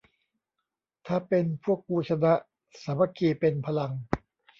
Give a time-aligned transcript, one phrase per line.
[1.07, 2.33] ถ้าเป็น พวกกูชนะ
[2.83, 3.91] สามัคคีเป็นพลัง